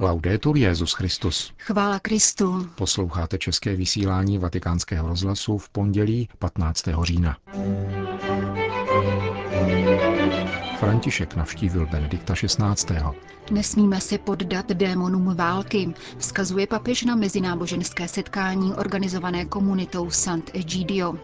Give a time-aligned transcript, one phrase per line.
[0.00, 1.52] Laudetur Jezus Christus.
[1.58, 2.68] Chvála Kristu.
[2.74, 6.88] Posloucháte české vysílání Vatikánského rozhlasu v pondělí 15.
[7.02, 7.36] října.
[10.78, 12.98] František navštívil Benedikta XVI.
[13.50, 21.14] Nesmíme se poddat démonům války, vzkazuje papež na mezináboženské setkání organizované komunitou Sant Egidio.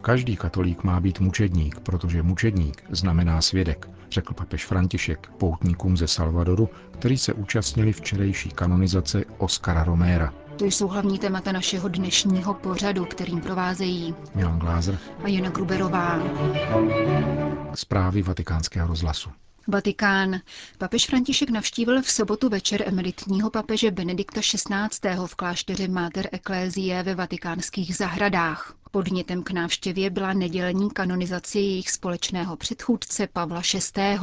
[0.00, 6.68] Každý katolík má být mučedník, protože mučedník znamená svědek, řekl papež František poutníkům ze Salvadoru,
[6.90, 10.34] kteří se účastnili včerejší kanonizace Oscara Roméra.
[10.58, 16.20] To jsou hlavní témata našeho dnešního pořadu, kterým provázejí Milan Glázer a Jana Gruberová.
[17.74, 19.30] Zprávy vatikánského rozhlasu.
[19.68, 20.40] Vatikán.
[20.78, 25.26] Papež František navštívil v sobotu večer emeritního papeže Benedikta XVI.
[25.26, 28.74] v klášteře Mater Ecclesiae ve vatikánských zahradách.
[28.94, 33.62] Podnětem k návštěvě byla nedělní kanonizace jejich společného předchůdce Pavla
[33.96, 34.18] VI.,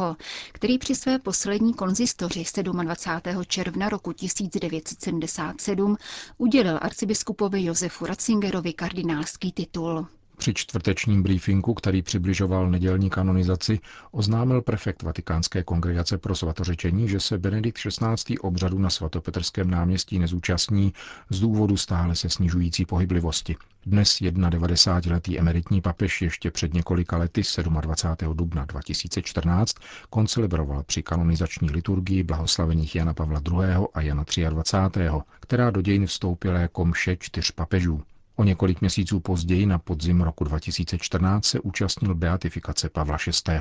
[0.52, 2.44] který při své poslední konzistoři
[2.84, 3.44] 27.
[3.48, 5.98] června roku 1977
[6.38, 10.08] udělil arcibiskupovi Josefu Ratzingerovi kardinálský titul.
[10.42, 13.80] Při čtvrtečním briefingu, který přibližoval nedělní kanonizaci,
[14.12, 18.38] oznámil prefekt Vatikánské kongregace pro svatořečení, že se Benedikt XVI.
[18.38, 20.94] obřadu na svatopetrském náměstí nezúčastní
[21.30, 23.56] z důvodu stále se snižující pohyblivosti.
[23.86, 27.42] Dnes 91-letý emeritní papež ještě před několika lety
[27.82, 28.38] 27.
[28.38, 29.76] dubna 2014
[30.10, 33.86] koncelebroval při kanonizační liturgii blahoslavených Jana Pavla II.
[33.94, 35.00] a Jana 23.,
[35.40, 38.02] která do dějin vstoupila jako mše čtyř papežů.
[38.42, 43.60] O několik měsíců později na podzim roku 2014 se účastnil beatifikace Pavla VI.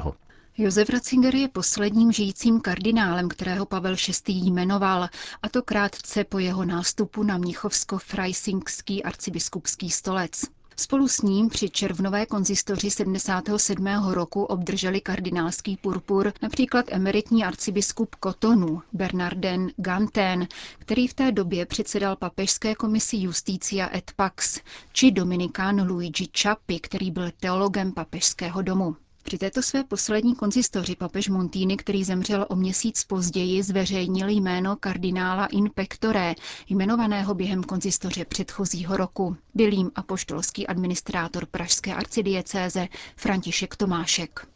[0.58, 4.32] Josef Ratzinger je posledním žijícím kardinálem, kterého Pavel VI.
[4.32, 5.08] jmenoval,
[5.42, 10.44] a to krátce po jeho nástupu na Mnichovsko-Freisingský arcibiskupský stolec.
[10.80, 13.86] Spolu s ním při červnové konzistoři 77.
[14.10, 22.16] roku obdrželi kardinálský purpur například emeritní arcibiskup Kotonu Bernardin Ganten, který v té době předsedal
[22.16, 24.60] papežské komisi Justícia et Pax,
[24.92, 28.96] či dominikán Luigi Čappi, který byl teologem papežského domu.
[29.22, 35.46] Při této své poslední konzistoři papež Montini, který zemřel o měsíc později, zveřejnil jméno kardinála
[35.46, 36.34] in pectore,
[36.68, 39.36] jmenovaného během konzistoře předchozího roku.
[39.54, 44.46] Byl jim apoštolský administrátor pražské arcidiecéze František Tomášek.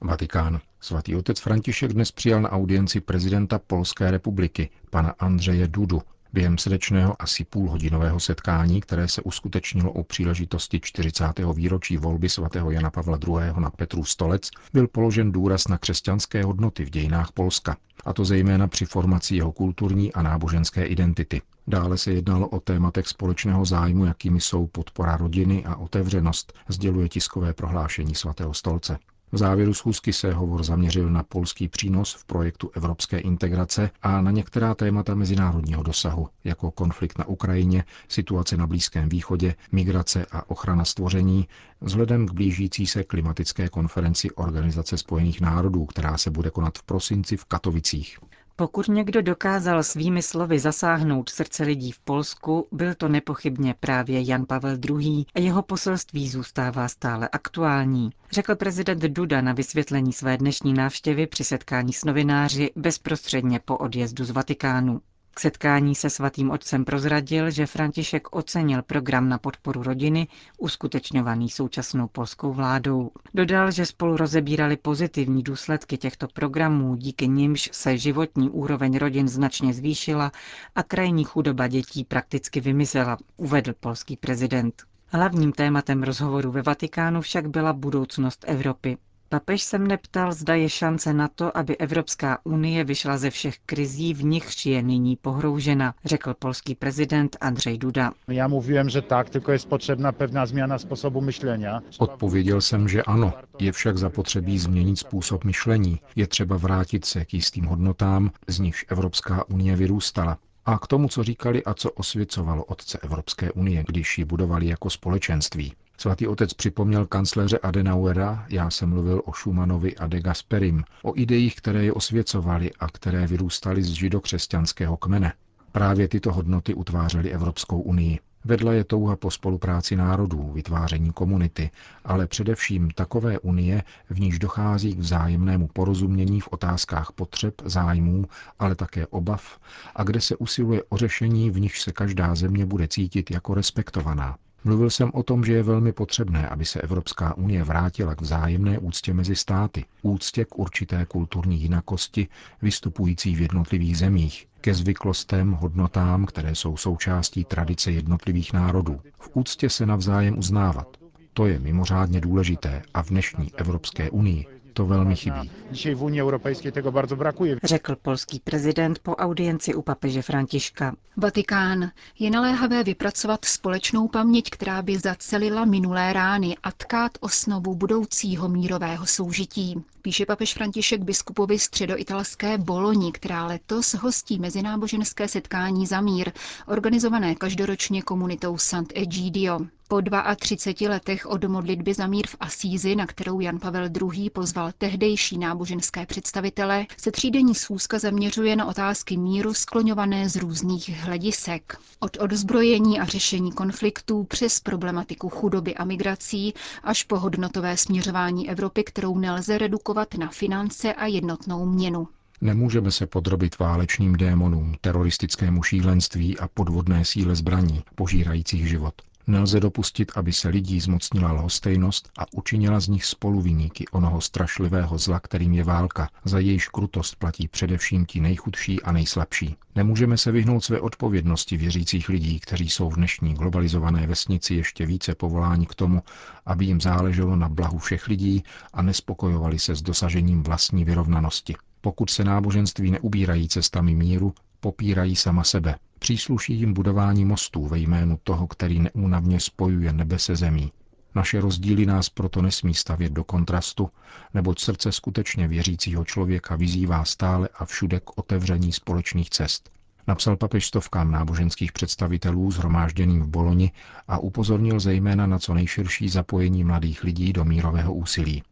[0.00, 0.60] Vatikán.
[0.80, 6.02] Svatý otec František dnes přijal na audienci prezidenta Polské republiky, pana Andřeje Dudu,
[6.34, 11.24] Během srdečného asi půlhodinového setkání, které se uskutečnilo u příležitosti 40.
[11.54, 13.60] výročí volby svatého Jana Pavla II.
[13.60, 18.68] na Petru stolec, byl položen důraz na křesťanské hodnoty v dějinách Polska, a to zejména
[18.68, 21.42] při formaci jeho kulturní a náboženské identity.
[21.66, 27.52] Dále se jednalo o tématech společného zájmu, jakými jsou podpora rodiny a otevřenost, sděluje tiskové
[27.54, 28.98] prohlášení svatého stolce.
[29.34, 34.30] V závěru schůzky se hovor zaměřil na polský přínos v projektu evropské integrace a na
[34.30, 40.84] některá témata mezinárodního dosahu, jako konflikt na Ukrajině, situace na Blízkém východě, migrace a ochrana
[40.84, 41.48] stvoření,
[41.80, 47.36] vzhledem k blížící se klimatické konferenci Organizace spojených národů, která se bude konat v prosinci
[47.36, 48.18] v Katovicích.
[48.56, 54.46] Pokud někdo dokázal svými slovy zasáhnout srdce lidí v Polsku, byl to nepochybně právě Jan
[54.46, 55.24] Pavel II.
[55.34, 61.44] a jeho poselství zůstává stále aktuální, řekl prezident Duda na vysvětlení své dnešní návštěvy při
[61.44, 65.00] setkání s novináři bezprostředně po odjezdu z Vatikánu.
[65.34, 70.28] K setkání se svatým otcem prozradil, že František ocenil program na podporu rodiny,
[70.58, 73.10] uskutečňovaný současnou polskou vládou.
[73.34, 79.74] Dodal, že spolu rozebírali pozitivní důsledky těchto programů, díky nimž se životní úroveň rodin značně
[79.74, 80.32] zvýšila
[80.74, 84.82] a krajní chudoba dětí prakticky vymizela, uvedl polský prezident.
[85.08, 88.98] Hlavním tématem rozhovoru ve Vatikánu však byla budoucnost Evropy.
[89.32, 93.58] Papež se mne ptal, zda je šance na to, aby Evropská unie vyšla ze všech
[93.66, 98.12] krizí, v nichž je nyní pohroužena, řekl polský prezident Andřej Duda.
[98.28, 101.64] Já mluvím, že tak, tylko je potřebná pevná změna způsobu myšlení.
[101.98, 103.32] Odpověděl jsem, že ano.
[103.58, 106.00] Je však zapotřebí změnit způsob myšlení.
[106.16, 110.38] Je třeba vrátit se k jistým hodnotám, z nichž Evropská unie vyrůstala.
[110.66, 114.90] A k tomu, co říkali a co osvěcovalo otce Evropské unie, když ji budovali jako
[114.90, 115.72] společenství.
[116.02, 121.56] Svatý otec připomněl kancléře Adenauera, já jsem mluvil o Schumanovi a de Gasperim, o ideích,
[121.56, 125.32] které je osvěcovali a které vyrůstaly z židokřesťanského kmene.
[125.72, 128.18] Právě tyto hodnoty utvářely Evropskou unii.
[128.44, 131.70] Vedla je touha po spolupráci národů, vytváření komunity,
[132.04, 138.24] ale především takové unie, v níž dochází k vzájemnému porozumění v otázkách potřeb, zájmů,
[138.58, 139.58] ale také obav
[139.94, 144.36] a kde se usiluje o řešení, v níž se každá země bude cítit jako respektovaná.
[144.64, 148.78] Mluvil jsem o tom, že je velmi potřebné, aby se Evropská unie vrátila k vzájemné
[148.78, 152.28] úctě mezi státy, úctě k určité kulturní jinakosti
[152.62, 159.00] vystupující v jednotlivých zemích, ke zvyklostem, hodnotám, které jsou součástí tradice jednotlivých národů.
[159.18, 160.96] V úctě se navzájem uznávat.
[161.32, 165.50] To je mimořádně důležité a v dnešní Evropské unii to velmi chybí.
[165.70, 167.56] Dzisiaj w Unii Europejskiej tego bardzo brakuje.
[167.64, 170.94] Řekl polský prezident po audienci u papeže Františka.
[171.16, 171.90] Vatikán.
[172.18, 179.06] Je naléhavé vypracovat společnou paměť, která by zacelila minulé rány a tkát osnovu budoucího mírového
[179.06, 179.82] soužití.
[180.02, 186.32] Píše papež František biskupovi středoitalské Boloni, která letos hostí mezináboženské setkání za mír,
[186.66, 189.58] organizované každoročně komunitou Sant'Egidio.
[189.88, 190.00] Po
[190.36, 194.30] 32 letech od modlitby za mír v Asízi, na kterou Jan Pavel II.
[194.30, 201.76] pozval tehdejší náboženské představitele, se třídenní schůzka zaměřuje na otázky míru skloňované z různých hledisek.
[202.00, 208.84] Od odzbrojení a řešení konfliktů přes problematiku chudoby a migrací až po hodnotové směřování Evropy,
[208.84, 212.08] kterou nelze redukovat na finance a jednotnou měnu.
[212.40, 218.94] Nemůžeme se podrobit válečným démonům, teroristickému šílenství a podvodné síle zbraní, požírajících život.
[219.26, 225.20] Nelze dopustit, aby se lidí zmocnila lhostejnost a učinila z nich spoluviníky onoho strašlivého zla,
[225.20, 229.56] kterým je válka, za jejíž krutost platí především ti nejchudší a nejslabší.
[229.74, 235.14] Nemůžeme se vyhnout své odpovědnosti věřících lidí, kteří jsou v dnešní globalizované vesnici ještě více
[235.14, 236.02] povoláni k tomu,
[236.46, 238.42] aby jim záleželo na blahu všech lidí
[238.72, 241.54] a nespokojovali se s dosažením vlastní vyrovnanosti.
[241.80, 245.74] Pokud se náboženství neubírají cestami míru, popírají sama sebe.
[246.02, 250.72] Přísluší jim budování mostů ve jménu toho, který neúnavně spojuje nebe se zemí.
[251.14, 253.90] Naše rozdíly nás proto nesmí stavět do kontrastu,
[254.34, 259.70] neboť srdce skutečně věřícího člověka vyzývá stále a všude k otevření společných cest.
[260.06, 263.72] Napsal papež stovkám náboženských představitelů zhromážděným v Boloni
[264.08, 268.42] a upozornil zejména na co nejširší zapojení mladých lidí do mírového úsilí.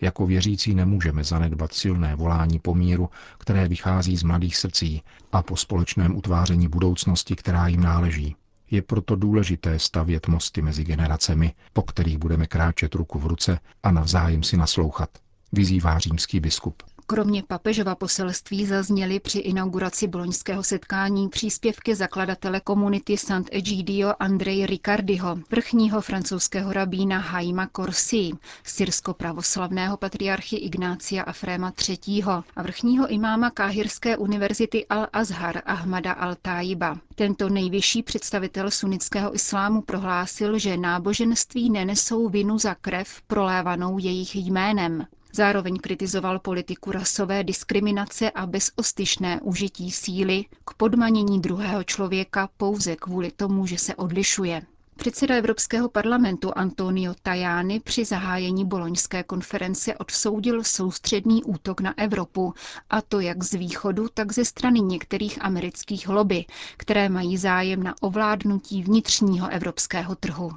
[0.00, 5.02] Jako věřící nemůžeme zanedbat silné volání po míru, které vychází z mladých srdcí
[5.32, 8.36] a po společném utváření budoucnosti, která jim náleží.
[8.70, 13.90] Je proto důležité stavět mosty mezi generacemi, po kterých budeme kráčet ruku v ruce a
[13.90, 15.10] navzájem si naslouchat,
[15.52, 16.82] vyzývá římský biskup.
[17.10, 26.00] Kromě papežova poselství zazněly při inauguraci boloňského setkání příspěvky zakladatele komunity Sant'Egidio Andrej Ricardiho, vrchního
[26.00, 28.30] francouzského rabína Haima Corsi,
[28.64, 32.22] syrsko-pravoslavného patriarchy Ignácia Afréma III.
[32.56, 36.98] a vrchního imáma Káhirské univerzity Al-Azhar Ahmada Al-Tajiba.
[37.14, 45.06] Tento nejvyšší představitel sunnického islámu prohlásil, že náboženství nenesou vinu za krev prolévanou jejich jménem.
[45.32, 53.30] Zároveň kritizoval politiku rasové diskriminace a bezostyšné užití síly k podmanění druhého člověka pouze kvůli
[53.30, 54.62] tomu, že se odlišuje.
[55.00, 62.54] Předseda Evropského parlamentu Antonio Tajani při zahájení boloňské konference odsoudil soustředný útok na Evropu,
[62.90, 66.44] a to jak z východu, tak ze strany některých amerických lobby,
[66.76, 70.50] které mají zájem na ovládnutí vnitřního evropského trhu.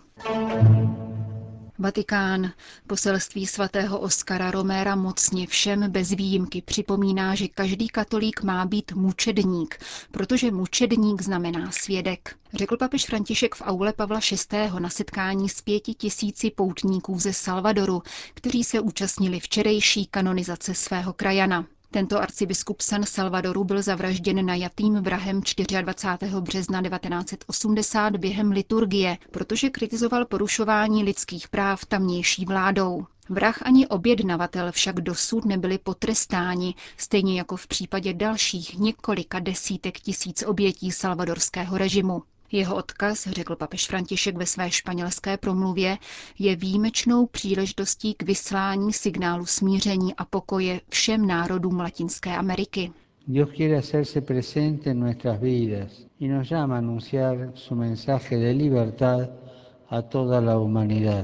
[1.79, 2.51] Vatikán.
[2.87, 9.77] Poselství svatého Oskara Roméra mocně všem bez výjimky připomíná, že každý katolík má být mučedník,
[10.11, 12.35] protože mučedník znamená svědek.
[12.53, 14.19] Řekl papež František v aule Pavla
[14.51, 14.79] VI.
[14.79, 18.03] na setkání s pěti tisíci poutníků ze Salvadoru,
[18.33, 21.65] kteří se účastnili včerejší kanonizace svého krajana.
[21.93, 25.41] Tento arcibiskup San Salvadoru byl zavražděn najatým vrahem
[25.81, 26.41] 24.
[26.41, 33.05] března 1980 během liturgie, protože kritizoval porušování lidských práv tamnější vládou.
[33.29, 40.43] Vrah ani objednavatel však dosud nebyli potrestáni, stejně jako v případě dalších několika desítek tisíc
[40.43, 42.23] obětí salvadorského režimu.
[42.55, 45.97] Jeho odkaz, řekl papež František ve své španělské promluvě,
[46.39, 52.91] je výjimečnou příležitostí k vyslání signálu smíření a pokoje všem národům Latinské Ameriky.
[53.27, 58.51] Dios quiere hacerse presente en nuestras vidas y nos llama a anunciar su mensaje de
[58.51, 59.29] libertad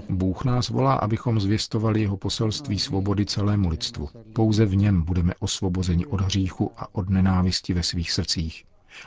[0.10, 4.10] Bůh nás volá, abychom zvěstovali jeho poselství svobody celému lidstvu.
[4.34, 8.64] Pouze v něm budeme osvobozeni od hříchu a od nenávisti ve svých srdcích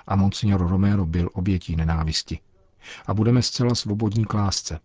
[0.06, 2.38] a Monsignor Romero byl obětí nenávisti.
[3.06, 4.80] A budeme zcela svobodní k lásce.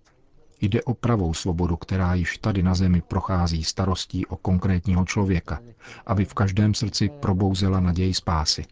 [0.62, 5.60] Jde o pravou svobodu, která již tady na zemi prochází starostí o konkrétního člověka,
[6.06, 8.66] aby v každém srdci probouzela naději spásy.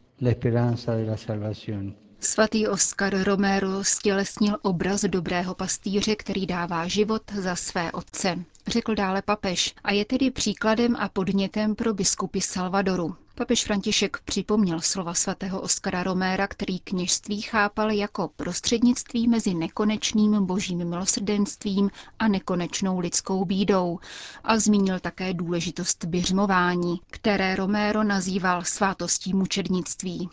[2.26, 8.36] Svatý Oscar Romero stělesnil obraz dobrého pastýře, který dává život za své otce,
[8.68, 13.16] řekl dále papež, a je tedy příkladem a podnětem pro biskupy Salvadoru.
[13.36, 20.90] Papež František připomněl slova svatého Oskara Roméra, který kněžství chápal jako prostřednictví mezi nekonečným božím
[20.90, 21.90] milosrdenstvím
[22.20, 24.00] a nekonečnou lidskou bídou
[24.44, 30.30] a zmínil také důležitost běžmování, které Romero nazýval svátostí mučednictví.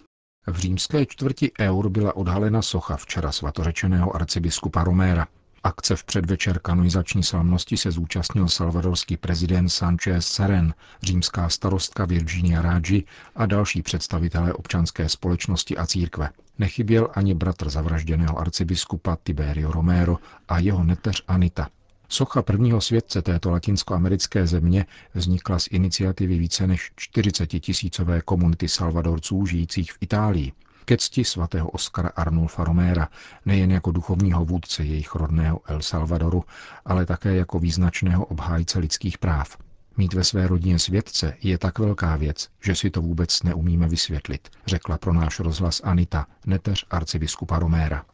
[0.47, 5.27] V římské čtvrti Eur byla odhalena socha včera svatořečeného arcibiskupa Roméra.
[5.65, 13.05] Akce v předvečer kanonizační slavnosti se zúčastnil salvadorský prezident Sanchez Seren, římská starostka Virginia Raggi
[13.37, 16.31] a další představitelé občanské společnosti a církve.
[16.59, 20.19] Nechyběl ani bratr zavražděného arcibiskupa Tiberio Romero
[20.49, 21.69] a jeho neteř Anita.
[22.13, 29.47] Socha prvního světce této latinskoamerické země vznikla z iniciativy více než 40 tisícové komunity Salvadorců
[29.47, 30.53] žijících v Itálii
[30.85, 33.09] ke cti svatého Oskara Arnulfa Roméra,
[33.47, 36.45] nejen jako duchovního vůdce jejich rodného El Salvadoru,
[36.85, 39.57] ale také jako význačného obhájce lidských práv.
[39.97, 44.49] Mít ve své rodině světce je tak velká věc, že si to vůbec neumíme vysvětlit,
[44.67, 48.05] řekla pro náš rozhlas Anita, neteř arcibiskupa Roméra.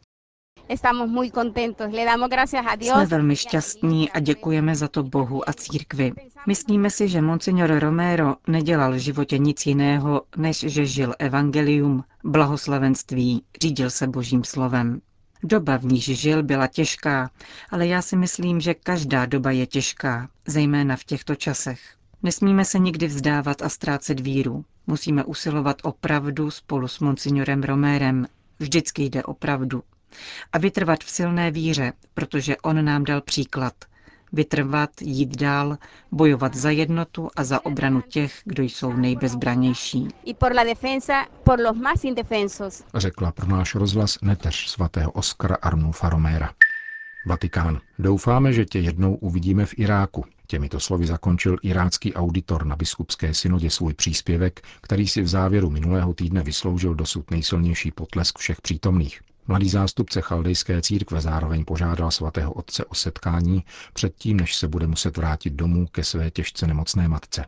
[2.79, 6.11] Jsme velmi šťastní a děkujeme za to Bohu a církvi.
[6.47, 13.43] Myslíme si, že monsignor Romero nedělal v životě nic jiného, než že žil evangelium, blahoslavenství,
[13.61, 15.01] řídil se božím slovem.
[15.43, 17.31] Doba, v níž žil, byla těžká,
[17.69, 21.79] ale já si myslím, že každá doba je těžká, zejména v těchto časech.
[22.23, 24.65] Nesmíme se nikdy vzdávat a ztrácet víru.
[24.87, 28.27] Musíme usilovat o pravdu spolu s monsignorem Romérem.
[28.59, 29.83] Vždycky jde o pravdu,
[30.53, 33.73] a vytrvat v silné víře, protože on nám dal příklad.
[34.33, 35.77] Vytrvat, jít dál,
[36.11, 40.07] bojovat za jednotu a za obranu těch, kdo jsou nejbezbranější.
[42.95, 46.53] Řekla pro náš rozhlas neteř svatého Oskara Arnulfa Romera.
[47.25, 47.79] Vatikán.
[47.99, 50.25] Doufáme, že tě jednou uvidíme v Iráku.
[50.47, 56.13] Těmito slovy zakončil irácký auditor na biskupské synodě svůj příspěvek, který si v závěru minulého
[56.13, 59.21] týdne vysloužil dosud nejsilnější potlesk všech přítomných.
[59.49, 63.63] Mladý zástupce chaldejské církve zároveň požádal svatého otce o setkání
[63.93, 67.45] předtím, než se bude muset vrátit domů ke své těžce nemocné matce.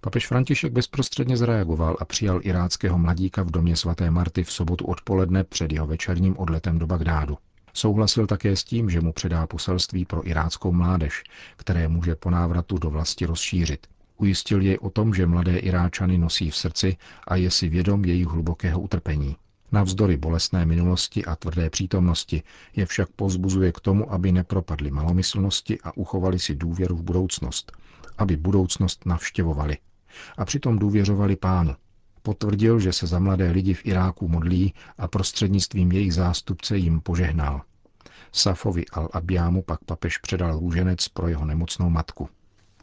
[0.00, 5.44] Papež František bezprostředně zareagoval a přijal iráckého mladíka v domě svaté Marty v sobotu odpoledne
[5.44, 7.38] před jeho večerním odletem do Bagdádu.
[7.74, 11.22] Souhlasil také s tím, že mu předá poselství pro iráckou mládež,
[11.56, 13.86] které může po návratu do vlasti rozšířit.
[14.16, 16.96] Ujistil jej o tom, že mladé Iráčany nosí v srdci
[17.28, 19.36] a je si vědom jejich hlubokého utrpení.
[19.74, 22.42] Navzdory bolestné minulosti a tvrdé přítomnosti
[22.76, 27.72] je však pozbuzuje k tomu, aby nepropadli malomyslnosti a uchovali si důvěru v budoucnost,
[28.18, 29.78] aby budoucnost navštěvovali
[30.38, 31.74] a přitom důvěřovali pánu.
[32.22, 37.62] Potvrdil, že se za mladé lidi v Iráku modlí a prostřednictvím jejich zástupce jim požehnal.
[38.32, 42.28] Safovi al-Abiámu pak papež předal růženec pro jeho nemocnou matku.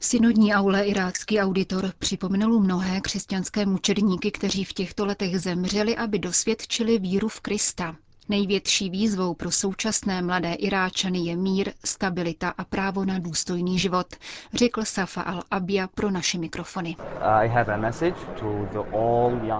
[0.03, 7.00] Synodní aule irácký auditor připomenul mnohé křesťanské mučedníky, kteří v těchto letech zemřeli, aby dosvědčili
[7.00, 7.96] víru v Krista.
[8.29, 14.08] Největší výzvou pro současné mladé Iráčany je mír, stabilita a právo na důstojný život,
[14.53, 16.96] řekl Safa al-Abia pro naše mikrofony.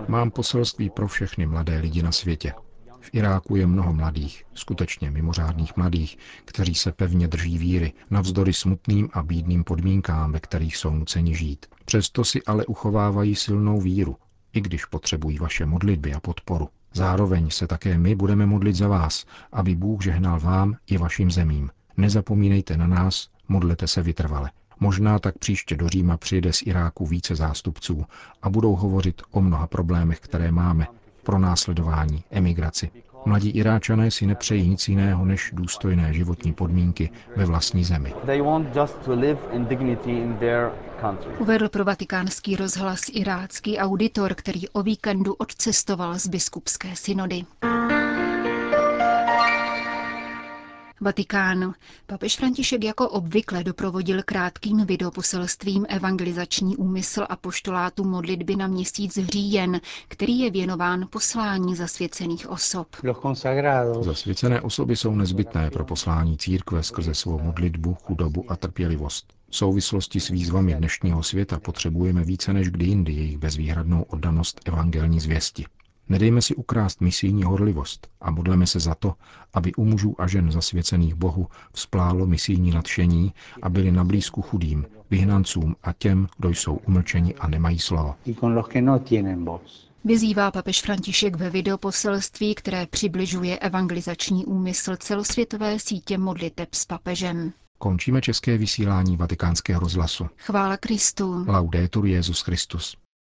[0.07, 2.53] Mám poselství pro všechny mladé lidi na světě.
[3.01, 9.10] V Iráku je mnoho mladých, skutečně mimořádných mladých, kteří se pevně drží víry, navzdory smutným
[9.13, 11.65] a bídným podmínkám, ve kterých jsou nuceni žít.
[11.86, 14.15] Přesto si ale uchovávají silnou víru,
[14.53, 16.70] i když potřebují vaše modlitby a podporu.
[16.93, 21.70] Zároveň se také my budeme modlit za vás, aby Bůh žehnal vám i vašim zemím.
[21.98, 24.51] Nezapomínejte na nás, modlete se vytrvale.
[24.79, 28.05] Možná tak příště do Říma přijde z Iráku více zástupců
[28.41, 30.88] a budou hovořit o mnoha problémech, které máme,
[31.24, 32.92] pro následování, emigraci.
[33.25, 38.13] Mladí Iráčané si nepřejí nic jiného než důstojné životní podmínky ve vlastní zemi.
[41.40, 47.46] Uvedl pro vatikánský rozhlas irácký auditor, který o víkendu odcestoval z biskupské synody.
[51.01, 51.74] Vatikánu.
[52.08, 59.81] Papež František jako obvykle doprovodil krátkým videoposelstvím evangelizační úmysl a poštolátu modlitby na měsíc říjen,
[60.08, 62.88] který je věnován poslání zasvěcených osob.
[64.01, 69.34] Zasvěcené osoby jsou nezbytné pro poslání církve skrze svou modlitbu, chudobu a trpělivost.
[69.50, 75.20] V souvislosti s výzvami dnešního světa potřebujeme více než kdy jindy jejich bezvýhradnou oddanost evangelní
[75.20, 75.65] zvěsti.
[76.10, 79.13] Nedejme si ukrást misijní horlivost a modleme se za to,
[79.53, 84.86] aby u mužů a žen zasvěcených Bohu vzplálo misijní nadšení a byli na blízku chudým,
[85.10, 88.15] vyhnancům a těm, kdo jsou umlčeni a nemají slovo.
[88.81, 89.01] No
[90.03, 97.53] Vyzývá papež František ve videoposelství, které přibližuje evangelizační úmysl celosvětové sítě modliteb s papežem.
[97.77, 100.27] Končíme české vysílání vatikánského rozhlasu.
[100.38, 101.46] Chvála Kristu.
[101.48, 102.98] Laudetur Jezus Christus.